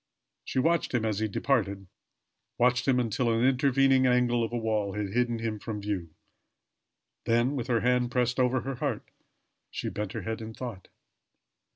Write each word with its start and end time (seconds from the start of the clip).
She 0.43 0.57
watched 0.57 0.95
him 0.95 1.05
as 1.05 1.19
he 1.19 1.27
departed 1.27 1.85
watched 2.57 2.87
him 2.87 2.99
until 2.99 3.31
an 3.31 3.45
intervening 3.45 4.07
angle 4.07 4.43
of 4.43 4.51
a 4.51 4.57
wall 4.57 4.93
had 4.93 5.09
hidden 5.09 5.37
him 5.37 5.59
from 5.59 5.79
view. 5.79 6.09
Then 7.25 7.55
with 7.55 7.67
her 7.67 7.81
hand 7.81 8.09
pressed 8.09 8.39
over 8.39 8.61
her 8.61 8.73
heart, 8.77 9.11
she 9.69 9.89
bent 9.89 10.13
her 10.13 10.23
head 10.23 10.41
in 10.41 10.55
thought. 10.55 10.87